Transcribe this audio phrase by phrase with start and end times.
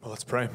[0.00, 0.48] Well, let's pray.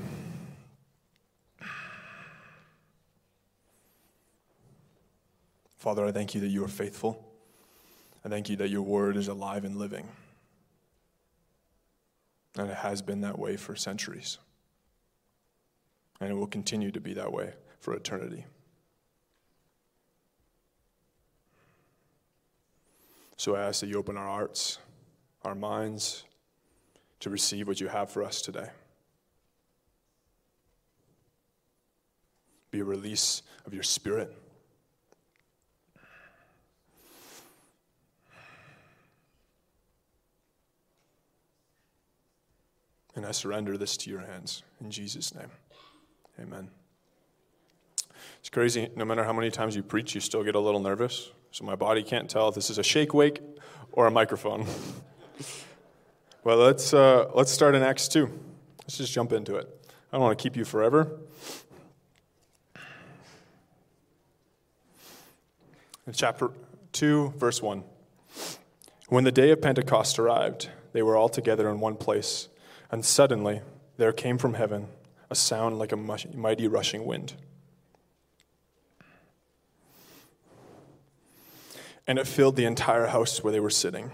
[5.77, 7.27] Father, I thank you that you are faithful.
[8.23, 10.07] I thank you that your word is alive and living.
[12.57, 14.37] And it has been that way for centuries.
[16.19, 18.45] And it will continue to be that way for eternity.
[23.37, 24.77] So I ask that you open our hearts,
[25.43, 26.25] our minds,
[27.21, 28.69] to receive what you have for us today.
[32.71, 34.33] Be a release of your spirit.
[43.13, 44.63] And I surrender this to your hands.
[44.79, 45.51] In Jesus' name,
[46.39, 46.69] amen.
[48.39, 48.89] It's crazy.
[48.95, 51.29] No matter how many times you preach, you still get a little nervous.
[51.51, 53.41] So my body can't tell if this is a shake wake
[53.91, 54.65] or a microphone.
[56.43, 58.27] well, let's, uh, let's start in Acts 2.
[58.83, 59.67] Let's just jump into it.
[60.11, 61.19] I don't want to keep you forever.
[66.07, 66.49] In chapter
[66.93, 67.83] 2, verse 1.
[69.09, 72.47] When the day of Pentecost arrived, they were all together in one place.
[72.89, 73.61] And suddenly
[73.97, 74.87] there came from heaven
[75.29, 77.33] a sound like a mighty rushing wind.
[82.07, 84.11] And it filled the entire house where they were sitting.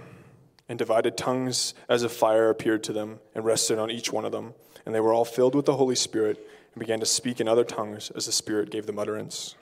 [0.68, 4.34] And divided tongues as a fire appeared to them and rested on each one of
[4.34, 4.54] them.
[4.86, 6.38] And they were all filled with the Holy Spirit
[6.74, 9.56] and began to speak in other tongues as the Spirit gave them utterance.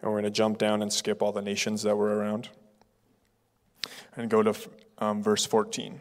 [0.00, 2.48] And we're going to jump down and skip all the nations that were around
[4.16, 4.54] and go to
[4.98, 6.00] um, verse 14.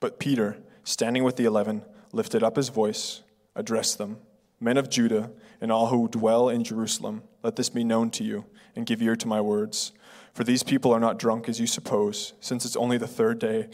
[0.00, 3.22] But Peter, standing with the eleven, lifted up his voice,
[3.54, 4.18] addressed them
[4.62, 8.44] Men of Judah, and all who dwell in Jerusalem, let this be known to you,
[8.76, 9.92] and give ear to my words.
[10.34, 13.68] For these people are not drunk as you suppose, since it's only the third day,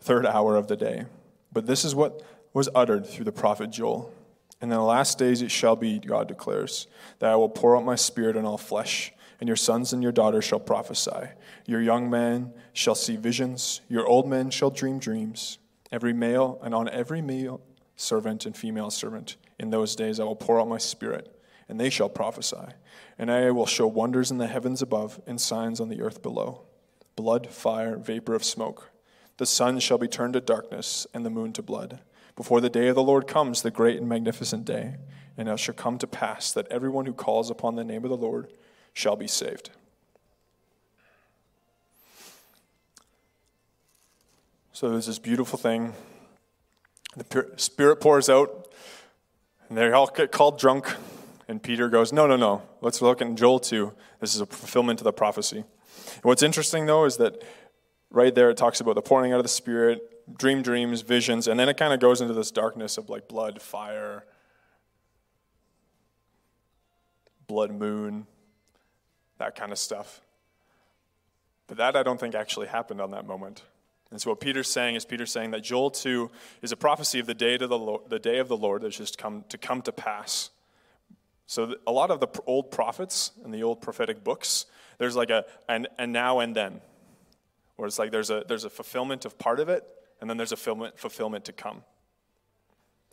[0.00, 1.04] third hour of the day.
[1.52, 2.22] But this is what
[2.54, 4.12] was uttered through the prophet Joel.
[4.64, 6.86] And in the last days it shall be, God declares,
[7.18, 10.10] that I will pour out my spirit on all flesh, and your sons and your
[10.10, 11.28] daughters shall prophesy.
[11.66, 15.58] Your young men shall see visions, your old men shall dream dreams.
[15.92, 17.60] Every male and on every male
[17.96, 21.38] servant and female servant in those days I will pour out my spirit,
[21.68, 22.72] and they shall prophesy.
[23.18, 26.62] And I will show wonders in the heavens above and signs on the earth below
[27.16, 28.88] blood, fire, vapor of smoke.
[29.36, 32.00] The sun shall be turned to darkness, and the moon to blood,
[32.36, 34.96] before the day of the Lord comes, the great and magnificent day.
[35.36, 38.16] And it shall come to pass that everyone who calls upon the name of the
[38.16, 38.52] Lord
[38.92, 39.70] shall be saved.
[44.72, 45.92] So there's this beautiful thing.
[47.16, 48.72] The Spirit pours out,
[49.68, 50.92] and they all get called drunk.
[51.46, 52.62] And Peter goes, No, no, no.
[52.80, 53.92] Let's look in Joel 2.
[54.20, 55.58] This is a fulfillment of the prophecy.
[55.58, 57.42] And what's interesting, though, is that
[58.10, 61.58] right there it talks about the pouring out of the Spirit, dream dreams, visions, and
[61.58, 64.24] then it kind of goes into this darkness of like blood, fire,
[67.46, 68.26] blood moon,
[69.38, 70.20] that kind of stuff.
[71.66, 73.62] But that I don't think actually happened on that moment.
[74.10, 76.30] And so what Peter's saying is Peter's saying that Joel 2
[76.62, 78.96] is a prophecy of the day, to the, Lord, the day of the Lord that's
[78.96, 80.50] just come to come to pass.
[81.46, 84.66] So a lot of the old prophets and the old prophetic books,
[84.98, 86.80] there's like a and, and now and then.
[87.76, 89.84] Where it's like there's a there's a fulfillment of part of it,
[90.24, 91.82] and then there's a fulfillment, to come.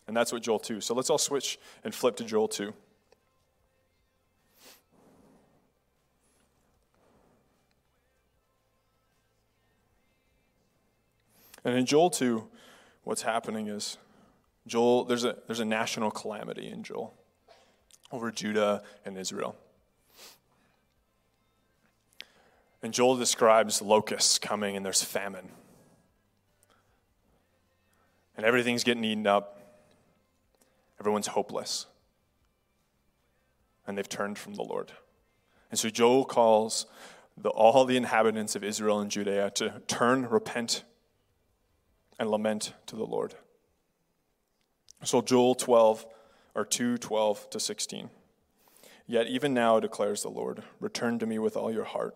[0.07, 0.79] And that's what Joel 2.
[0.79, 2.73] So let's all switch and flip to Joel 2.
[11.66, 12.47] And in Joel 2,
[13.03, 13.97] what's happening is
[14.66, 17.13] Joel, there's a, there's a national calamity in Joel
[18.09, 19.57] over Judah and Israel.
[22.81, 25.49] And Joel describes locusts coming and there's famine.
[28.38, 29.59] And everything's getting eaten up.
[31.00, 31.88] Everyone's hopeless.
[33.86, 34.92] And they've turned from the Lord.
[35.69, 36.86] And so Joel calls
[37.38, 40.84] the, all the inhabitants of Israel and Judea to turn, repent,
[42.20, 43.35] and lament to the Lord.
[45.03, 46.05] So Joel 12
[46.53, 48.09] or 2 12 to 16.
[49.08, 52.16] Yet even now declares the Lord, return to me with all your heart,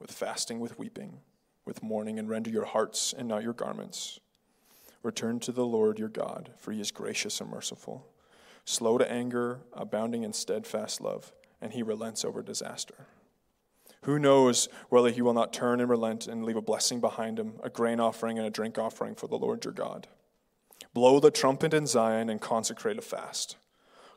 [0.00, 1.20] with fasting, with weeping,
[1.64, 4.18] with mourning, and render your hearts and not your garments.
[5.04, 8.06] Return to the Lord your God, for he is gracious and merciful,
[8.64, 11.30] slow to anger, abounding in steadfast love,
[11.60, 13.06] and he relents over disaster.
[14.04, 17.60] Who knows whether he will not turn and relent and leave a blessing behind him,
[17.62, 20.08] a grain offering and a drink offering for the Lord your God?
[20.94, 23.56] Blow the trumpet in Zion and consecrate a fast.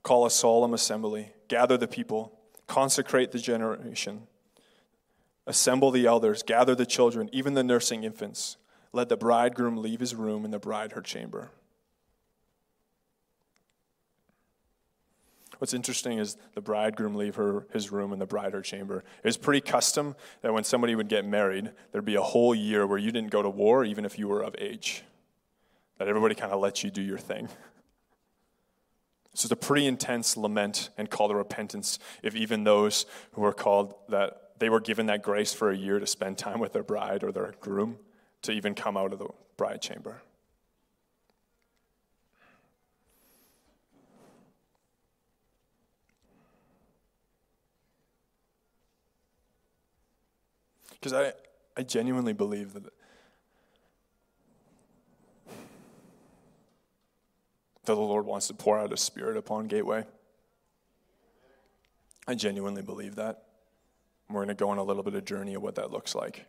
[0.04, 4.28] Call a solemn assembly, gather the people, consecrate the generation,
[5.46, 8.56] assemble the elders, gather the children, even the nursing infants
[8.98, 11.52] let the bridegroom leave his room and the bride her chamber.
[15.60, 19.04] What's interesting is the bridegroom leave her his room and the bride her chamber.
[19.24, 22.86] It was pretty custom that when somebody would get married, there'd be a whole year
[22.86, 25.04] where you didn't go to war, even if you were of age.
[26.00, 27.48] That everybody kind of lets you do your thing.
[29.34, 33.54] So it's a pretty intense lament and call to repentance if even those who were
[33.54, 36.84] called that they were given that grace for a year to spend time with their
[36.84, 38.00] bride or their groom
[38.44, 40.22] to even come out of the bride chamber.
[51.00, 51.34] Because I,
[51.80, 52.92] I genuinely believe that, that
[57.86, 60.06] the Lord wants to pour out His Spirit upon Gateway.
[62.28, 63.44] I genuinely believe that.
[64.30, 66.46] We're going to go on a little bit of journey of what that looks like.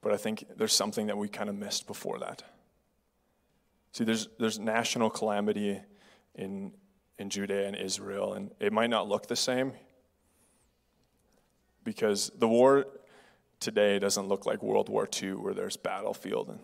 [0.00, 2.42] But I think there's something that we kind of missed before that.
[3.92, 5.80] See, there's, there's national calamity
[6.34, 6.72] in,
[7.18, 9.72] in Judea and Israel, and it might not look the same
[11.84, 12.86] because the war
[13.60, 16.48] today doesn't look like World War II where there's battlefield.
[16.48, 16.60] And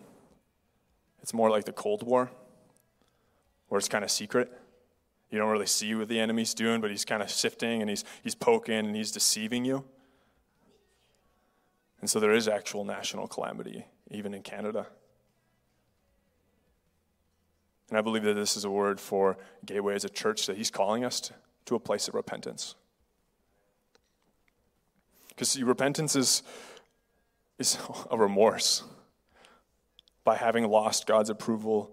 [1.21, 2.31] it's more like the Cold War
[3.67, 4.51] where it's kind of secret.
[5.29, 8.05] You don't really see what the enemy's doing, but he's kind of sifting and he's,
[8.23, 9.83] he's poking and he's deceiving you.
[12.05, 14.85] And so there is actual national calamity, even in Canada.
[17.89, 20.69] And I believe that this is a word for Gateway as a church that he's
[20.69, 21.33] calling us to,
[21.65, 22.75] to a place of repentance.
[25.29, 26.43] Because see, repentance is
[27.57, 27.79] is
[28.11, 28.83] a remorse
[30.23, 31.89] by having lost God's approval.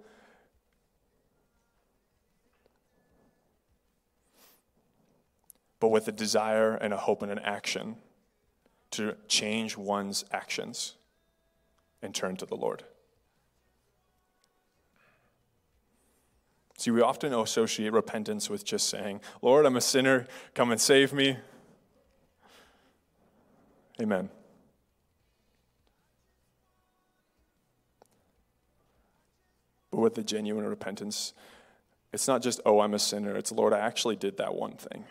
[5.81, 7.97] But with a desire and a hope and an action
[8.93, 10.95] to change one's actions
[12.03, 12.85] and turn to the Lord.
[16.79, 21.13] See, we often associate repentance with just saying, Lord, I'm a sinner, come and save
[21.13, 21.37] me.
[24.01, 24.29] Amen.
[29.93, 31.35] But with the genuine repentance,
[32.13, 33.37] it's not just, oh, I'm a sinner.
[33.37, 35.05] It's, Lord, I actually did that one thing.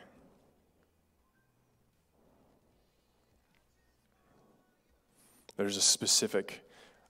[5.57, 6.63] There's a specific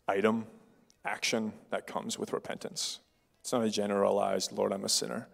[0.08, 0.48] item,
[1.06, 3.00] action that comes with repentance.
[3.42, 5.28] It's not a generalized, Lord, I'm a sinner.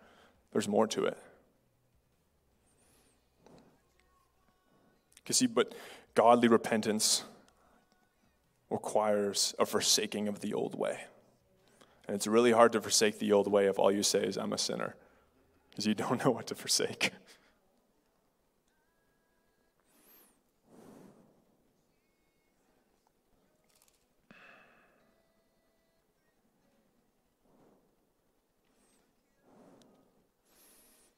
[0.51, 1.18] There's more to it.
[5.15, 5.75] Because see, but
[6.15, 7.24] godly repentance
[8.69, 11.00] requires a forsaking of the old way.
[12.07, 14.53] And it's really hard to forsake the old way if all you say is, I'm
[14.53, 14.95] a sinner,
[15.69, 17.12] because you don't know what to forsake.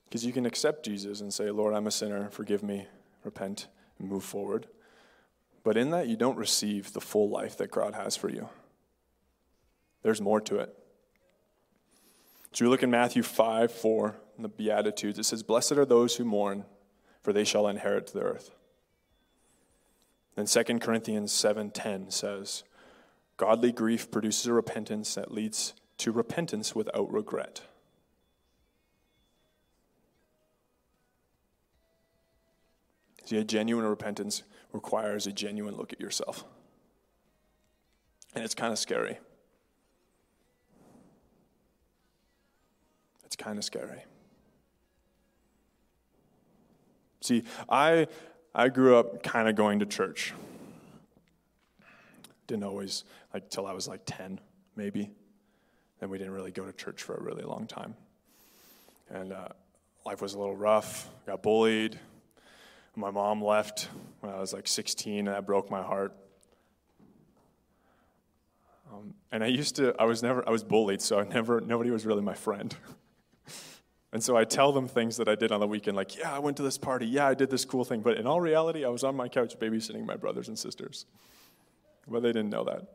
[0.09, 2.87] Because you can accept Jesus and say, Lord, I'm a sinner, forgive me,
[3.23, 3.67] repent,
[3.99, 4.65] and move forward.
[5.63, 8.49] But in that, you don't receive the full life that God has for you.
[10.01, 10.75] There's more to it.
[12.53, 16.15] So we look in Matthew 5 4, in the Beatitudes, it says, Blessed are those
[16.15, 16.65] who mourn,
[17.21, 18.51] for they shall inherit the earth.
[20.35, 22.63] Then 2 Corinthians 7:10 says,
[23.37, 27.61] Godly grief produces a repentance that leads to repentance without regret.
[33.29, 34.41] See, a genuine repentance
[34.73, 36.43] requires a genuine look at yourself.
[38.33, 39.19] And it's kind of scary.
[43.25, 44.03] It's kind of scary.
[47.21, 48.07] See, I,
[48.55, 50.33] I grew up kind of going to church.
[52.47, 54.39] Didn't always, like, till I was like 10,
[54.75, 55.11] maybe.
[55.99, 57.93] Then we didn't really go to church for a really long time.
[59.07, 59.49] And uh,
[60.03, 61.07] life was a little rough.
[61.27, 61.99] Got bullied.
[62.99, 63.87] My mom left
[64.19, 66.13] when I was like 16, and that broke my heart.
[68.91, 71.91] Um, and I used to, I was never, I was bullied, so I never, nobody
[71.91, 72.75] was really my friend.
[74.11, 76.39] And so I tell them things that I did on the weekend, like, yeah, I
[76.39, 77.05] went to this party.
[77.05, 78.01] Yeah, I did this cool thing.
[78.01, 81.05] But in all reality, I was on my couch babysitting my brothers and sisters.
[82.07, 82.87] But they didn't know that.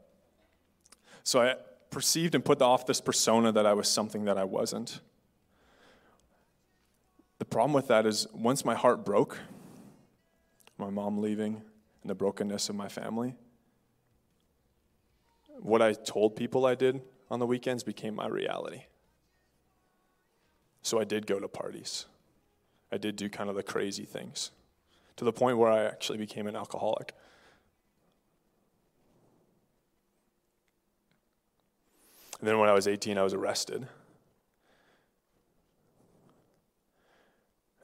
[1.22, 1.54] So I
[1.90, 5.02] perceived and put off this persona that I was something that I wasn't.
[7.38, 9.38] The problem with that is once my heart broke,
[10.84, 11.62] my mom leaving,
[12.02, 13.34] and the brokenness of my family,
[15.60, 17.00] what I told people I did
[17.30, 18.82] on the weekends became my reality.
[20.82, 22.04] So I did go to parties.
[22.92, 24.50] I did do kind of the crazy things
[25.16, 27.14] to the point where I actually became an alcoholic.
[32.40, 33.86] And then when I was 18, I was arrested.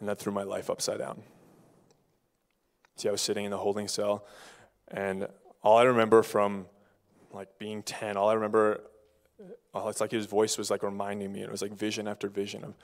[0.00, 1.22] And that threw my life upside down.
[3.00, 4.26] See, I was sitting in the holding cell,
[4.88, 5.26] and
[5.62, 6.66] all I remember from
[7.32, 8.82] like being 10, all I remember,
[9.72, 11.40] oh, it's like his voice was like reminding me.
[11.40, 12.74] And it was like vision after vision of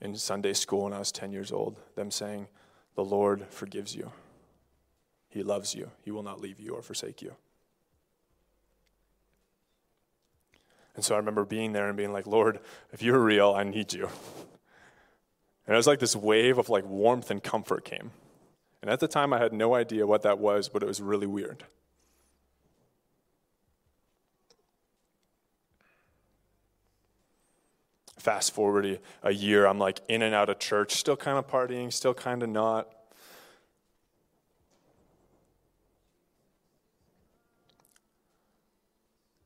[0.00, 2.46] in Sunday school when I was 10 years old, them saying,
[2.94, 4.12] The Lord forgives you.
[5.28, 5.90] He loves you.
[6.04, 7.34] He will not leave you or forsake you.
[10.94, 12.60] And so I remember being there and being like, Lord,
[12.92, 14.08] if you're real, I need you.
[15.66, 18.12] And it was like this wave of like warmth and comfort came.
[18.86, 21.26] And at the time, I had no idea what that was, but it was really
[21.26, 21.64] weird.
[28.16, 31.92] Fast forward a year, I'm like in and out of church, still kind of partying,
[31.92, 32.88] still kind of not.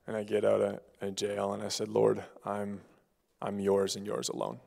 [0.07, 2.83] And I get out of, of jail and I said, Lord, I'm,
[3.41, 4.61] I'm yours and yours alone.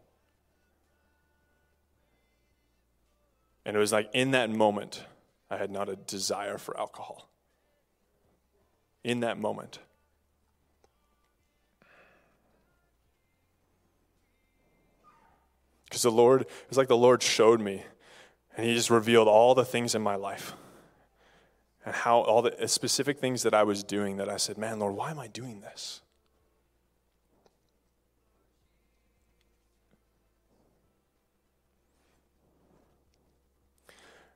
[3.66, 5.04] And it was like in that moment,
[5.50, 7.30] I had not a desire for alcohol.
[9.04, 9.80] In that moment.
[15.86, 17.84] Because the Lord, it was like the Lord showed me,
[18.58, 20.54] and He just revealed all the things in my life
[21.86, 24.96] and how all the specific things that I was doing that I said, man, Lord,
[24.96, 26.02] why am I doing this?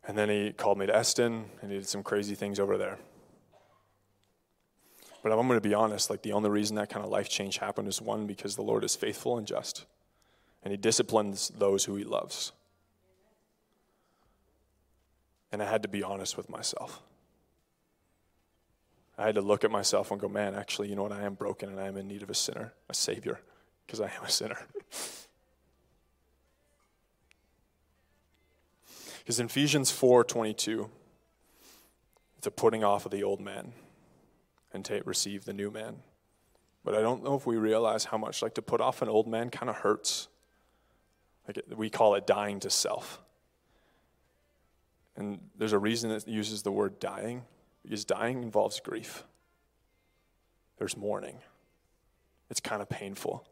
[0.07, 2.97] And then he called me to Eston and he did some crazy things over there.
[5.21, 7.57] But I'm going to be honest, like the only reason that kind of life change
[7.57, 9.85] happened is one, because the Lord is faithful and just,
[10.63, 12.53] and he disciplines those who he loves.
[15.51, 17.01] And I had to be honest with myself.
[19.17, 21.11] I had to look at myself and go, man, actually, you know what?
[21.11, 23.41] I am broken and I am in need of a sinner, a savior,
[23.85, 24.59] because I am a sinner.
[29.27, 30.89] Because in Ephesians 4:22,
[32.37, 33.73] it's a putting off of the old man
[34.71, 36.01] and to receive the new man.
[36.85, 39.27] But I don't know if we realize how much like to put off an old
[39.27, 40.29] man kind of hurts.
[41.45, 43.21] Like we call it dying to self.
[45.17, 47.43] And there's a reason it uses the word dying
[47.83, 49.25] because dying involves grief.
[50.77, 51.39] There's mourning.
[52.49, 53.45] It's kind of painful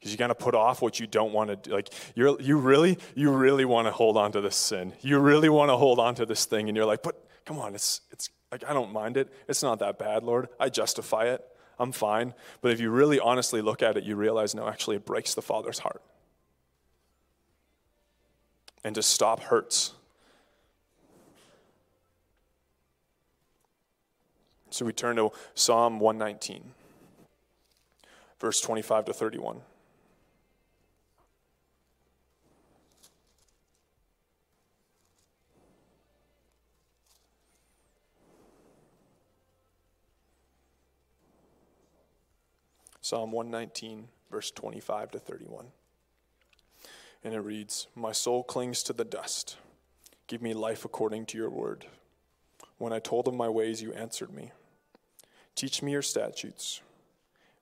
[0.00, 1.70] because you got to put off what you don't want to do.
[1.72, 4.94] Like you you really, you really want to hold on to this sin.
[5.02, 7.74] You really want to hold on to this thing, and you're like, but come on,
[7.74, 9.32] it's it's like I don't mind it.
[9.46, 10.48] It's not that bad, Lord.
[10.58, 11.44] I justify it.
[11.78, 12.34] I'm fine.
[12.62, 15.42] But if you really honestly look at it, you realize no, actually, it breaks the
[15.42, 16.02] Father's heart.
[18.82, 19.92] And to stop hurts.
[24.70, 26.72] So we turn to Psalm 119,
[28.38, 29.60] verse 25 to 31.
[43.10, 45.66] Psalm 119, verse 25 to 31.
[47.24, 49.56] And it reads My soul clings to the dust.
[50.28, 51.86] Give me life according to your word.
[52.78, 54.52] When I told of my ways, you answered me.
[55.56, 56.82] Teach me your statutes.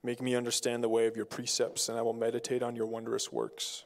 [0.02, 3.32] Make me understand the way of your precepts, and I will meditate on your wondrous
[3.32, 3.84] works.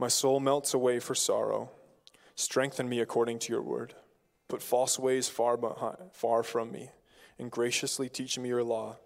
[0.00, 1.70] My soul melts away for sorrow.
[2.34, 3.94] Strengthen me according to your word.
[4.48, 6.90] Put false ways far, behind, far from me,
[7.38, 8.96] and graciously teach me your law.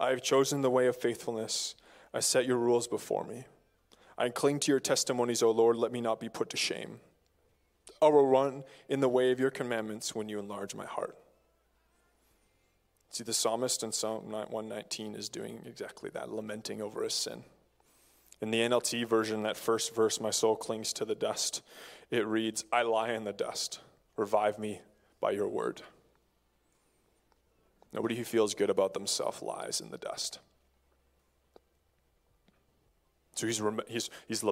[0.00, 1.74] I have chosen the way of faithfulness.
[2.14, 3.44] I set your rules before me.
[4.16, 5.76] I cling to your testimonies, O Lord.
[5.76, 7.00] Let me not be put to shame.
[8.00, 11.16] I will run in the way of your commandments when you enlarge my heart.
[13.10, 17.44] See, the psalmist in Psalm 119 is doing exactly that, lamenting over his sin.
[18.40, 21.62] In the NLT version, that first verse, My soul clings to the dust,
[22.10, 23.80] it reads, I lie in the dust.
[24.16, 24.80] Revive me
[25.20, 25.82] by your word.
[27.92, 30.40] Nobody who feels good about themselves lies in the dust.
[33.34, 34.42] So he's, he's, he's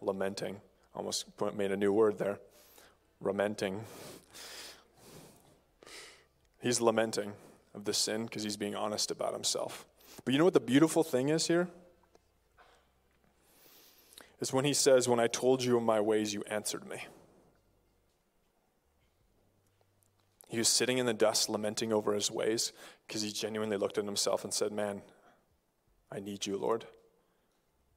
[0.00, 0.60] lamenting,
[0.94, 2.38] almost made a new word there,
[3.20, 3.80] lamenting.
[6.60, 7.32] He's lamenting
[7.74, 9.84] of the sin because he's being honest about himself.
[10.24, 11.68] But you know what the beautiful thing is here?
[14.40, 17.04] Is when he says, When I told you of my ways, you answered me.
[20.48, 22.72] He was sitting in the dust lamenting over his ways
[23.06, 25.02] because he genuinely looked at himself and said, Man,
[26.10, 26.86] I need you, Lord.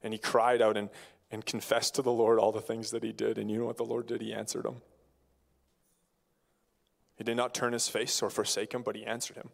[0.02, 0.90] And he cried out and,
[1.30, 3.38] and confessed to the Lord all the things that he did.
[3.38, 4.22] And you know what the Lord did?
[4.22, 4.78] He answered him.
[7.16, 9.50] He did not turn his face or forsake him, but he answered him.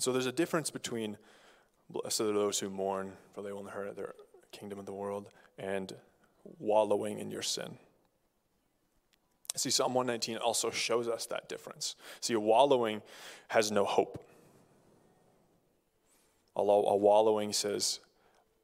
[0.00, 1.18] And so there's a difference between
[1.90, 4.14] blessed are those who mourn, for they will inherit their
[4.50, 5.28] kingdom of the world,
[5.58, 5.94] and
[6.58, 7.76] wallowing in your sin.
[9.56, 11.96] See, Psalm 119 also shows us that difference.
[12.22, 13.02] See, a wallowing
[13.48, 14.24] has no hope.
[16.56, 18.00] A, a wallowing says,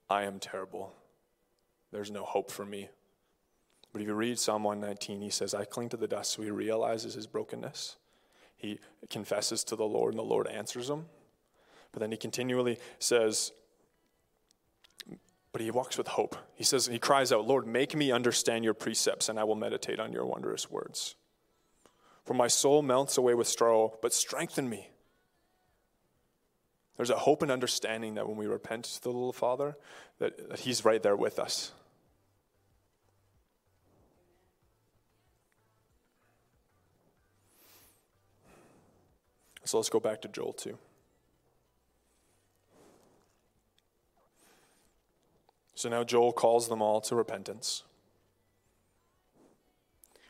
[0.09, 0.95] I am terrible.
[1.93, 2.89] There's no hope for me.
[3.93, 6.33] But if you read Psalm 119, he says, I cling to the dust.
[6.33, 7.97] So he realizes his brokenness.
[8.57, 8.79] He
[9.11, 11.05] confesses to the Lord, and the Lord answers him.
[11.93, 13.53] But then he continually says,
[15.53, 16.37] but he walks with hope.
[16.55, 19.99] He says, he cries out, Lord, make me understand your precepts, and I will meditate
[19.99, 21.17] on your wondrous words.
[22.25, 24.91] For my soul melts away with sorrow, but strengthen me.
[26.97, 29.77] There's a hope and understanding that when we repent to the little Father,
[30.19, 31.73] that, that He's right there with us.
[39.65, 40.79] So let's go back to Joel 2.
[45.77, 47.85] So now Joel calls them all to repentance.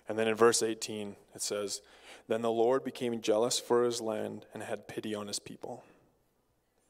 [0.09, 1.83] And then in verse 18, it says,
[2.27, 5.85] Then the Lord became jealous for his land and had pity on his people.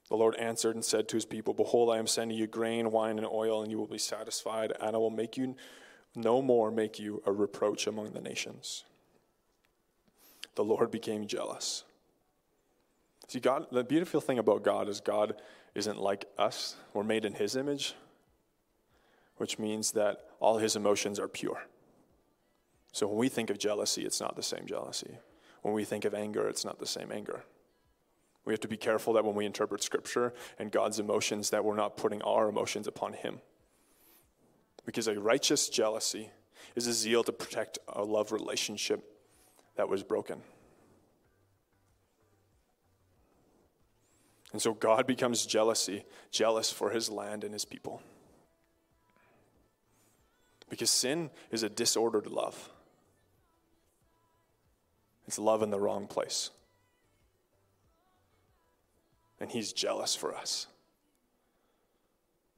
[0.08, 3.18] The Lord answered and said to his people, Behold, I am sending you grain, wine,
[3.18, 5.54] and oil, and you will be satisfied, and I will make you
[6.14, 8.84] no more make you a reproach among the nations.
[10.54, 11.84] The Lord became jealous.
[13.28, 15.34] See, God, the beautiful thing about God is God
[15.74, 16.76] isn't like us.
[16.94, 17.94] We're made in his image
[19.36, 21.66] which means that all his emotions are pure.
[22.92, 25.18] So when we think of jealousy, it's not the same jealousy.
[25.62, 27.44] When we think of anger, it's not the same anger.
[28.44, 31.74] We have to be careful that when we interpret scripture and God's emotions that we're
[31.74, 33.40] not putting our emotions upon him.
[34.84, 36.30] Because a righteous jealousy
[36.76, 39.04] is a zeal to protect a love relationship
[39.74, 40.40] that was broken.
[44.52, 48.00] And so God becomes jealousy, jealous for his land and his people.
[50.68, 52.70] Because sin is a disordered love,
[55.26, 56.50] it's love in the wrong place.
[59.38, 60.66] And he's jealous for us.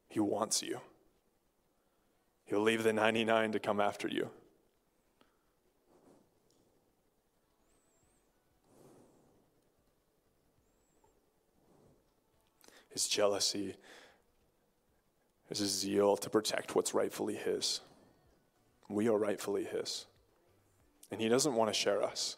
[0.08, 0.80] He wants you.
[2.44, 4.30] He'll leave the 99 to come after you.
[12.90, 13.76] His jealousy
[15.50, 17.80] is his zeal to protect what's rightfully his.
[18.88, 20.06] We are rightfully His.
[21.10, 22.36] And He doesn't want to share us.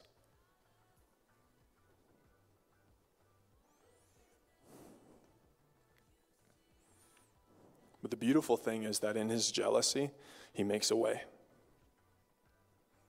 [8.02, 10.10] But the beautiful thing is that in His jealousy,
[10.52, 11.22] He makes a way.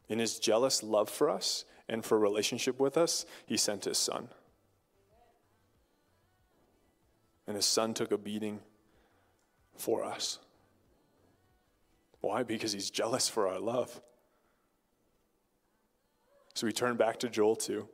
[0.10, 4.30] In His jealous love for us and for relationship with us, He sent His Son.
[7.48, 8.60] And His Son took a beating
[9.76, 10.40] for us.
[12.22, 12.44] Why?
[12.44, 14.00] Because he's jealous for our love.
[16.54, 17.88] So we turn back to Joel 2.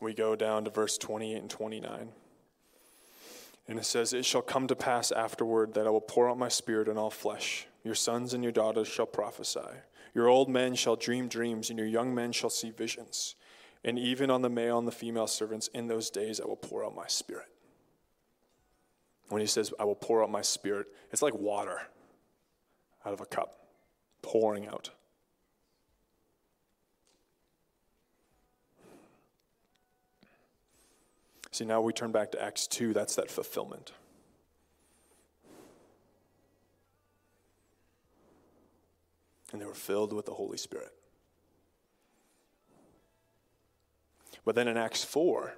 [0.00, 2.08] We go down to verse 28 and 29.
[3.68, 6.48] And it says, It shall come to pass afterward that I will pour out my
[6.48, 7.66] spirit on all flesh.
[7.82, 9.60] Your sons and your daughters shall prophesy.
[10.14, 13.34] Your old men shall dream dreams, and your young men shall see visions.
[13.84, 16.84] And even on the male and the female servants in those days I will pour
[16.84, 17.55] out my spirit
[19.28, 21.80] when he says, I will pour out my spirit, it's like water
[23.04, 23.66] out of a cup,
[24.22, 24.90] pouring out.
[31.50, 33.92] See, now we turn back to Acts 2, that's that fulfillment.
[39.52, 40.92] And they were filled with the Holy Spirit.
[44.44, 45.54] But then in Acts 4,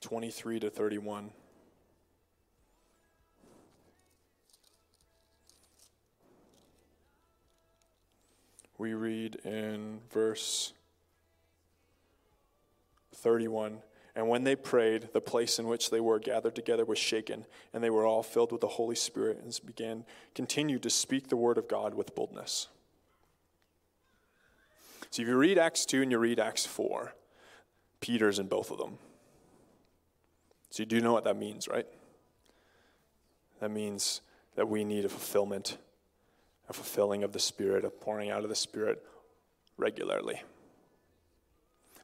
[0.00, 1.30] 23 to 31,
[8.78, 10.72] we read in verse
[13.14, 13.78] 31
[14.16, 17.82] And when they prayed, the place in which they were gathered together was shaken, and
[17.82, 21.58] they were all filled with the Holy Spirit and began, continued to speak the word
[21.58, 22.68] of God with boldness.
[25.10, 27.14] So if you read Acts 2 and you read Acts 4,
[28.00, 28.98] Peter's in both of them.
[30.70, 31.86] So you do know what that means, right?
[33.60, 34.20] That means
[34.56, 35.78] that we need a fulfillment
[36.68, 39.04] a fulfilling of the Spirit, a pouring out of the Spirit
[39.76, 40.42] regularly.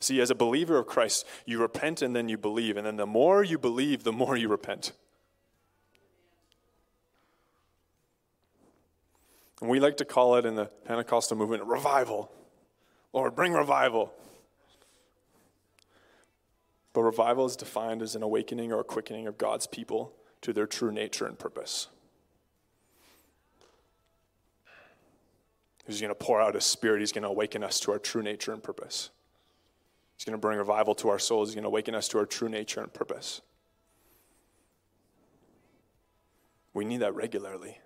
[0.00, 2.76] See, as a believer of Christ, you repent and then you believe.
[2.76, 4.92] And then the more you believe, the more you repent.
[9.60, 12.32] And we like to call it in the Pentecostal movement revival.
[13.12, 14.12] Lord, bring revival.
[16.94, 20.66] But revival is defined as an awakening or a quickening of God's people to their
[20.66, 21.88] true nature and purpose.
[25.86, 27.00] He's going to pour out his spirit.
[27.00, 29.10] He's going to awaken us to our true nature and purpose.
[30.16, 31.48] He's going to bring revival to our souls.
[31.48, 33.40] He's going to awaken us to our true nature and purpose.
[36.74, 37.78] We need that regularly.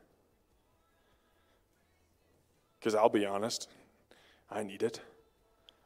[2.78, 3.68] Because I'll be honest,
[4.50, 5.00] I need it.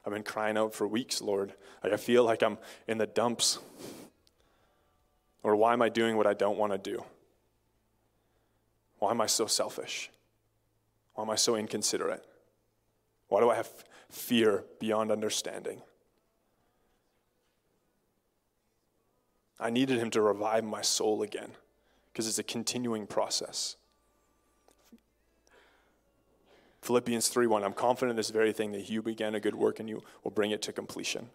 [0.05, 1.53] I've been crying out for weeks, Lord.
[1.85, 3.59] Like I feel like I'm in the dumps.
[5.43, 7.05] Or why am I doing what I don't want to do?
[8.99, 10.11] Why am I so selfish?
[11.19, 12.25] Why am I so inconsiderate?
[13.27, 13.69] Why do I have
[14.09, 15.83] fear beyond understanding?
[19.59, 21.57] I needed him to revive my soul again
[22.13, 23.75] because it's a continuing process.
[26.83, 29.89] Philippians 3:1 I'm confident in this very thing that you began a good work and
[29.89, 31.31] you will bring it to completion.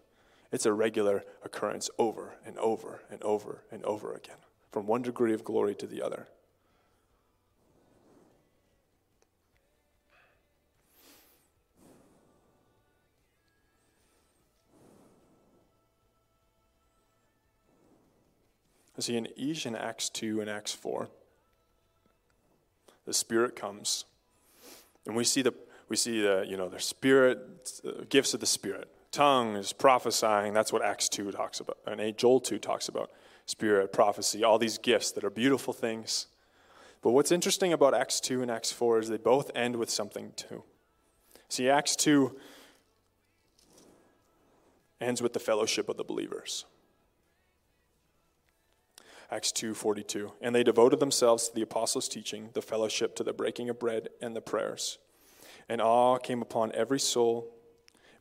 [0.50, 4.38] It's a regular occurrence over and over and over and over again,
[4.72, 6.28] from one degree of glory to the other.
[18.98, 21.08] See, in each in Acts 2 and Acts 4,
[23.06, 24.04] the Spirit comes.
[25.06, 25.52] And we see the
[25.88, 28.88] we see the, you know, the Spirit, uh, gifts of the Spirit.
[29.12, 33.10] Tongues, prophesying, that's what Acts 2 talks about, and Joel 2 talks about.
[33.46, 36.28] Spirit, prophecy, all these gifts that are beautiful things.
[37.02, 40.32] But what's interesting about Acts 2 and Acts 4 is they both end with something
[40.34, 40.62] too.
[41.50, 42.34] See, Acts 2
[45.02, 46.64] ends with the fellowship of the believers.
[49.30, 50.32] Acts 2:42.
[50.40, 54.08] And they devoted themselves to the apostles' teaching, the fellowship, to the breaking of bread,
[54.20, 54.98] and the prayers.
[55.68, 57.50] And awe came upon every soul.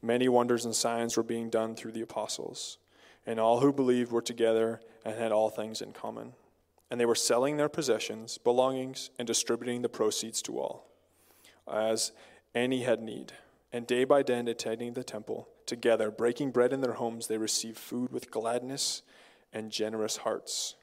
[0.02, 2.78] Many wonders and signs were being done through the apostles.
[3.26, 6.34] And all who believed were together and had all things in common.
[6.90, 10.88] And they were selling their possessions, belongings, and distributing the proceeds to all,
[11.68, 12.12] as
[12.54, 13.34] any had need.
[13.72, 17.78] And day by day, attending the temple, together, breaking bread in their homes, they received
[17.78, 19.02] food with gladness
[19.52, 20.76] and generous hearts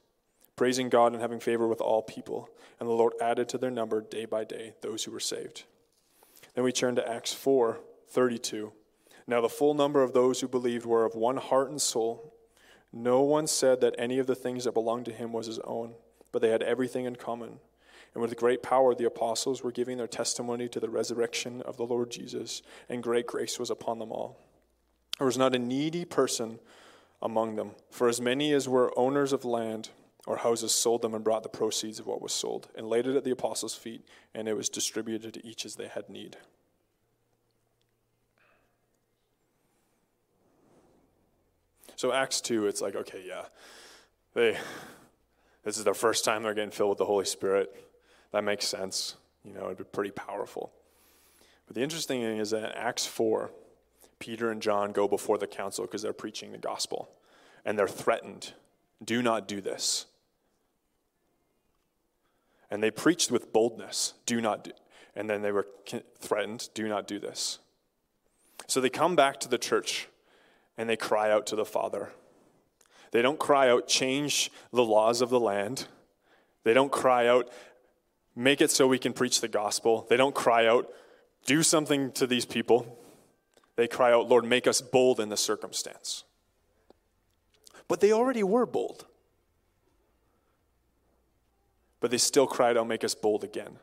[0.55, 2.49] praising God and having favor with all people.
[2.79, 5.63] And the Lord added to their number day by day those who were saved.
[6.55, 8.73] Then we turn to Acts 4 32.
[9.27, 12.33] Now the full number of those who believed were of one heart and soul.
[12.91, 15.93] No one said that any of the things that belonged to him was his own,
[16.31, 17.59] but they had everything in common.
[18.13, 21.85] And with great power, the apostles were giving their testimony to the resurrection of the
[21.85, 24.37] Lord Jesus, and great grace was upon them all.
[25.17, 26.59] There was not a needy person
[27.21, 29.89] among them, for as many as were owners of land,
[30.27, 33.15] or houses sold them and brought the proceeds of what was sold and laid it
[33.15, 34.05] at the apostles' feet,
[34.35, 36.37] and it was distributed to each as they had need.
[41.95, 43.43] So Acts 2, it's like, okay, yeah,
[44.33, 44.57] they
[45.63, 47.71] this is their first time they're getting filled with the Holy Spirit.
[48.31, 49.15] That makes sense.
[49.45, 50.71] You know, it'd be pretty powerful.
[51.67, 53.51] But the interesting thing is that in Acts 4,
[54.19, 57.09] Peter and John go before the council because they're preaching the gospel.
[57.65, 58.53] And they're threatened.
[59.03, 60.07] Do not do this.
[62.71, 64.71] And they preached with boldness, do not do.
[65.13, 65.67] And then they were
[66.19, 67.59] threatened, do not do this.
[68.67, 70.07] So they come back to the church
[70.77, 72.13] and they cry out to the Father.
[73.11, 75.87] They don't cry out, change the laws of the land.
[76.63, 77.51] They don't cry out,
[78.37, 80.07] make it so we can preach the gospel.
[80.09, 80.89] They don't cry out,
[81.45, 82.97] do something to these people.
[83.75, 86.23] They cry out, Lord, make us bold in the circumstance.
[87.89, 89.07] But they already were bold
[92.01, 93.77] but they still cried, I'll make us bold again.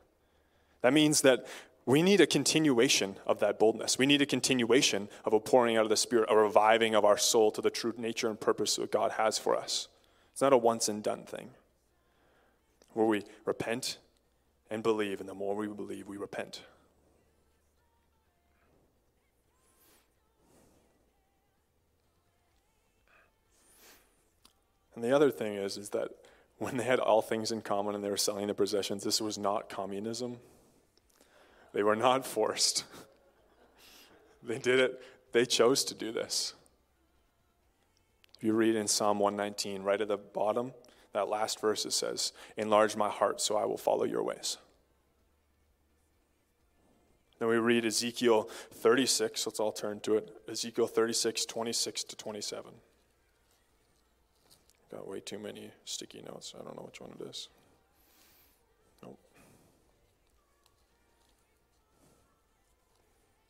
[0.83, 1.46] That means that
[1.87, 3.96] we need a continuation of that boldness.
[3.96, 7.16] We need a continuation of a pouring out of the Spirit, a reviving of our
[7.16, 9.88] soul to the true nature and purpose that God has for us.
[10.33, 11.50] It's not a once and done thing
[12.92, 13.98] where we repent
[14.70, 16.62] and believe, and the more we believe, we repent.
[24.94, 26.11] And the other thing is, is that
[26.59, 29.38] when they had all things in common and they were selling their possessions, this was
[29.38, 30.38] not communism.
[31.73, 32.85] They were not forced.
[34.42, 35.01] they did it,
[35.33, 36.55] they chose to do this.
[38.37, 40.73] If you read in Psalm 119, right at the bottom,
[41.12, 44.59] that last verse, it says, Enlarge my heart so I will follow your ways.
[47.38, 49.47] Then we read Ezekiel 36.
[49.47, 50.31] Let's all turn to it.
[50.49, 52.73] Ezekiel 36, 26 to 27.
[54.90, 56.55] Got way too many sticky notes.
[56.59, 57.48] I don't know which one it is.
[59.03, 59.18] Nope.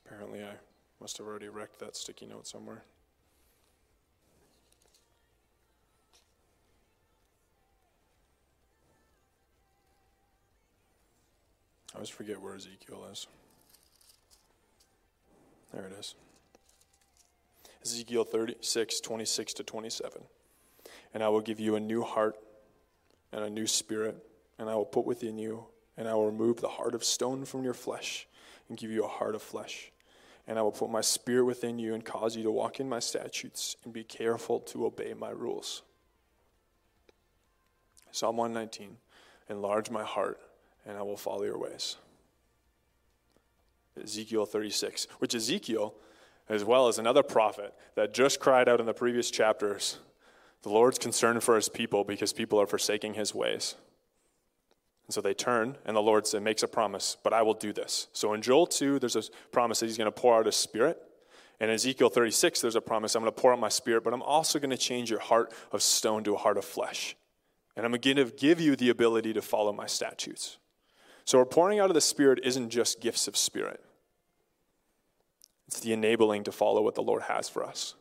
[0.04, 0.54] Apparently I
[1.00, 2.82] must have already wrecked that sticky note somewhere.
[11.92, 13.26] I always forget where Ezekiel is.
[15.72, 16.14] There it is.
[17.82, 20.22] Ezekiel 36, 26 to 27.
[21.14, 22.36] And I will give you a new heart
[23.32, 24.16] and a new spirit,
[24.58, 25.66] and I will put within you,
[25.96, 28.26] and I will remove the heart of stone from your flesh
[28.68, 29.90] and give you a heart of flesh.
[30.46, 33.00] And I will put my spirit within you and cause you to walk in my
[33.00, 35.82] statutes and be careful to obey my rules.
[38.10, 38.96] Psalm 119
[39.50, 40.38] Enlarge my heart,
[40.86, 41.96] and I will follow your ways.
[44.02, 45.94] Ezekiel 36, which Ezekiel,
[46.48, 49.98] as well as another prophet that just cried out in the previous chapters,
[50.62, 53.74] the Lord's concerned for his people because people are forsaking his ways.
[55.06, 58.08] And so they turn, and the Lord makes a promise, but I will do this.
[58.12, 61.00] So in Joel 2, there's a promise that he's going to pour out his spirit.
[61.60, 64.12] And in Ezekiel 36, there's a promise I'm going to pour out my spirit, but
[64.12, 67.16] I'm also going to change your heart of stone to a heart of flesh.
[67.74, 70.58] And I'm going to give you the ability to follow my statutes.
[71.24, 73.82] So, our pouring out of the Spirit isn't just gifts of Spirit,
[75.66, 77.94] it's the enabling to follow what the Lord has for us.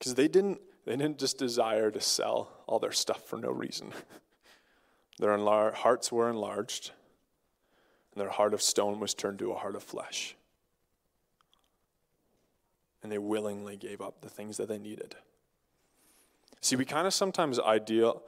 [0.00, 3.92] Because they didn't, they didn't just desire to sell all their stuff for no reason.
[5.18, 6.92] Their enlar- hearts were enlarged,
[8.14, 10.34] and their heart of stone was turned to a heart of flesh.
[13.02, 15.16] And they willingly gave up the things that they needed.
[16.62, 18.22] See, we kind of sometimes ideal,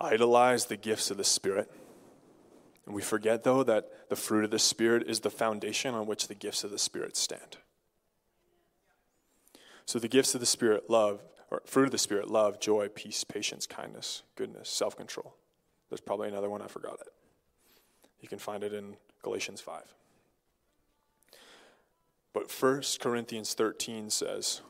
[0.00, 1.68] idolize the gifts of the Spirit.
[2.86, 6.28] And we forget, though, that the fruit of the Spirit is the foundation on which
[6.28, 7.56] the gifts of the Spirit stand.
[9.86, 13.24] So the gifts of the Spirit, love, or fruit of the Spirit, love, joy, peace,
[13.24, 15.34] patience, kindness, goodness, self control.
[15.90, 17.12] There's probably another one, I forgot it.
[18.20, 19.82] You can find it in Galatians 5.
[22.32, 24.62] But 1 Corinthians 13 says,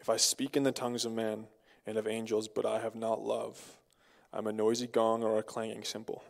[0.00, 1.46] If I speak in the tongues of men
[1.86, 3.78] and of angels, but I have not love,
[4.32, 6.22] I'm a noisy gong or a clanging cymbal.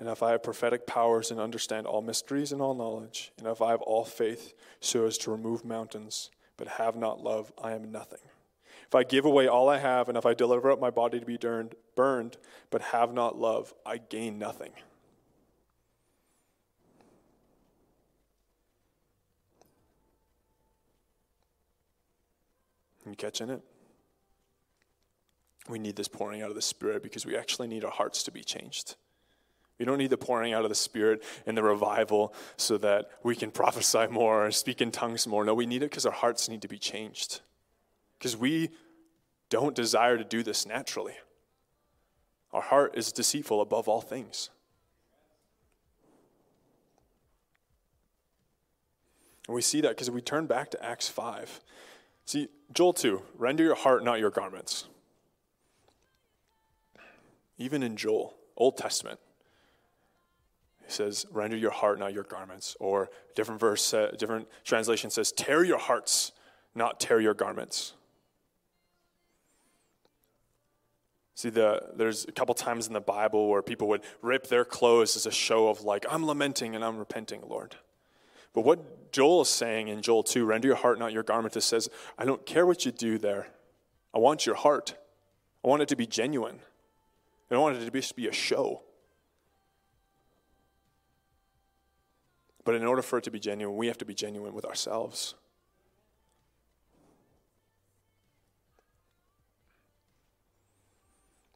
[0.00, 3.60] And if I have prophetic powers and understand all mysteries and all knowledge, and if
[3.60, 7.92] I have all faith so as to remove mountains, but have not love, I am
[7.92, 8.18] nothing.
[8.86, 11.26] If I give away all I have, and if I deliver up my body to
[11.26, 12.38] be burned, burned
[12.70, 14.72] but have not love, I gain nothing.
[23.06, 23.60] You catching it?
[25.68, 28.30] We need this pouring out of the Spirit because we actually need our hearts to
[28.30, 28.96] be changed.
[29.80, 33.34] We don't need the pouring out of the Spirit and the revival so that we
[33.34, 35.42] can prophesy more or speak in tongues more.
[35.42, 37.40] No, we need it because our hearts need to be changed.
[38.18, 38.68] Because we
[39.48, 41.14] don't desire to do this naturally.
[42.52, 44.50] Our heart is deceitful above all things.
[49.48, 51.62] And we see that because we turn back to Acts 5.
[52.26, 54.88] See, Joel 2, render your heart, not your garments.
[57.56, 59.18] Even in Joel, Old Testament,
[60.90, 62.76] he says, render your heart, not your garments.
[62.80, 66.32] Or different verse, uh, different translation says, tear your hearts,
[66.74, 67.94] not tear your garments.
[71.36, 75.14] See, the, there's a couple times in the Bible where people would rip their clothes
[75.14, 77.76] as a show of, like, I'm lamenting and I'm repenting, Lord.
[78.52, 81.60] But what Joel is saying in Joel 2, render your heart, not your garment, it
[81.60, 83.46] says, I don't care what you do there.
[84.12, 84.96] I want your heart.
[85.64, 86.58] I want it to be genuine.
[87.48, 88.82] I don't want it to just be a show.
[92.64, 95.34] But in order for it to be genuine, we have to be genuine with ourselves.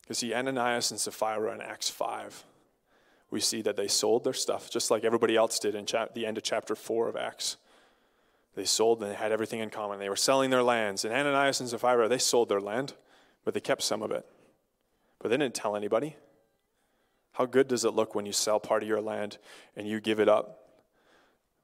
[0.03, 2.45] Because see, Ananias and Sapphira in Acts 5,
[3.31, 6.37] we see that they sold their stuff just like everybody else did in the end
[6.37, 7.57] of chapter 4 of Acts.
[8.55, 9.99] They sold and they had everything in common.
[9.99, 11.05] They were selling their lands.
[11.05, 12.95] And Ananias and Sapphira, they sold their land,
[13.45, 14.25] but they kept some of it.
[15.19, 16.17] But they didn't tell anybody.
[17.33, 19.39] How good does it look when you sell part of your land
[19.75, 20.64] and you give it up?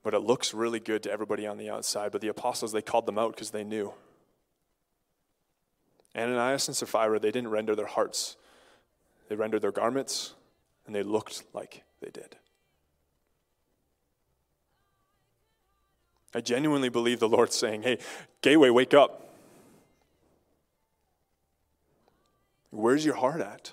[0.02, 2.12] But it looks really good to everybody on the outside.
[2.12, 3.92] But the apostles, they called them out because they knew.
[6.16, 8.36] Ananias and Sapphira, they didn't render their hearts,
[9.28, 10.34] they rendered their garments,
[10.86, 12.36] and they looked like they did.
[16.34, 17.98] I genuinely believe the Lord's saying, hey,
[18.40, 19.34] Gateway, wake up.
[22.70, 23.72] Where's your heart at?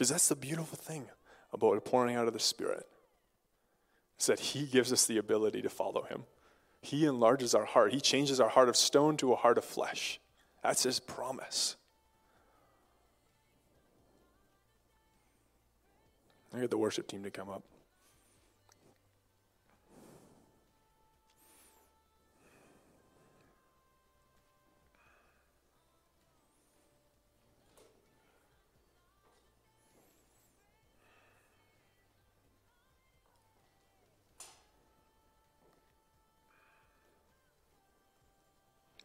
[0.00, 1.10] Because that's the beautiful thing
[1.52, 2.86] about pouring out of the Spirit.
[4.18, 6.24] Is that He gives us the ability to follow Him.
[6.80, 7.92] He enlarges our heart.
[7.92, 10.18] He changes our heart of stone to a heart of flesh.
[10.62, 11.76] That's His promise.
[16.54, 17.62] I get the worship team to come up.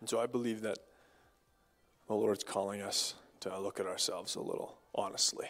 [0.06, 0.78] And so I believe that
[2.08, 5.48] the Lord's calling us to look at ourselves a little honestly.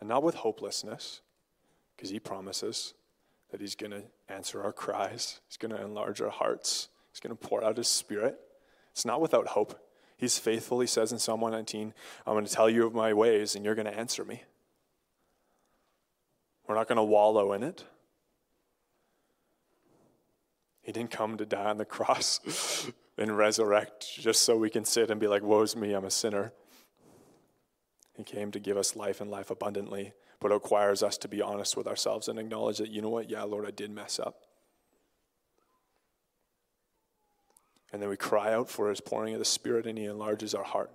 [0.00, 1.20] And not with hopelessness,
[1.94, 2.94] because He promises
[3.52, 7.36] that He's going to answer our cries, He's going to enlarge our hearts, He's going
[7.36, 8.36] to pour out His Spirit.
[8.90, 9.78] It's not without hope.
[10.16, 11.94] He's faithful, He says in Psalm 119,
[12.26, 14.42] I'm going to tell you of my ways, and you're going to answer me.
[16.66, 17.84] We're not going to wallow in it.
[20.82, 22.40] He didn't come to die on the cross
[23.18, 26.52] and resurrect just so we can sit and be like, Woe's me, I'm a sinner.
[28.14, 31.40] He came to give us life and life abundantly, but it requires us to be
[31.40, 34.42] honest with ourselves and acknowledge that, you know what, yeah, Lord, I did mess up.
[37.92, 40.64] And then we cry out for his pouring of the Spirit, and he enlarges our
[40.64, 40.90] heart.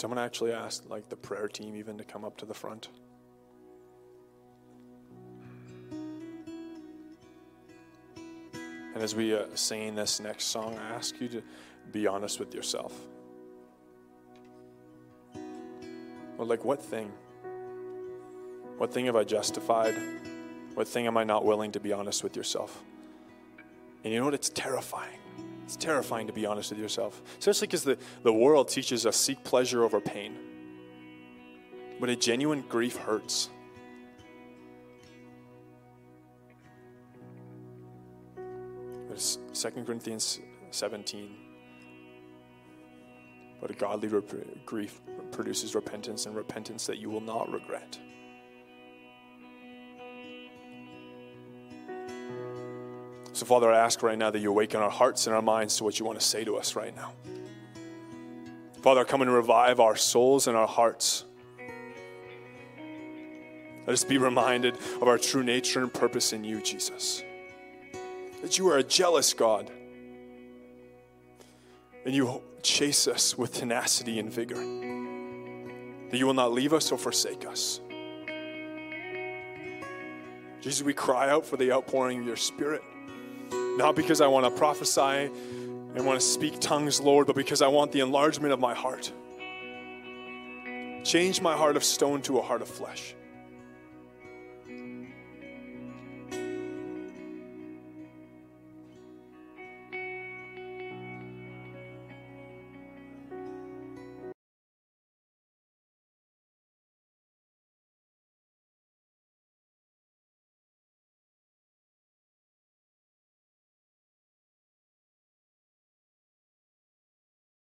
[0.00, 2.46] So I'm going to actually ask like the prayer team even to come up to
[2.46, 2.88] the front.
[8.94, 11.42] And as we uh, sing this next song, I ask you to
[11.92, 12.98] be honest with yourself.
[16.38, 17.12] Like what thing?
[18.78, 19.94] What thing have I justified?
[20.72, 22.82] What thing am I not willing to be honest with yourself?
[24.02, 24.32] And you know what?
[24.32, 25.18] It's terrifying.
[25.70, 29.44] It's terrifying to be honest with yourself, especially because the, the world teaches us seek
[29.44, 30.36] pleasure over pain.
[32.00, 33.50] But a genuine grief hurts.
[39.12, 40.40] It's 2 Corinthians
[40.72, 41.36] 17.
[43.60, 47.96] But a godly rep- grief produces repentance, and repentance that you will not regret.
[53.40, 55.84] So, Father, I ask right now that you awaken our hearts and our minds to
[55.84, 57.14] what you want to say to us right now.
[58.82, 61.24] Father, come and revive our souls and our hearts.
[63.86, 67.24] Let us be reminded of our true nature and purpose in you, Jesus.
[68.42, 69.70] That you are a jealous God.
[72.04, 74.56] And you chase us with tenacity and vigor.
[76.10, 77.80] That you will not leave us or forsake us.
[80.60, 82.82] Jesus, we cry out for the outpouring of your Spirit.
[83.80, 87.68] Not because I want to prophesy and want to speak tongues, Lord, but because I
[87.68, 89.10] want the enlargement of my heart.
[91.02, 93.14] Change my heart of stone to a heart of flesh.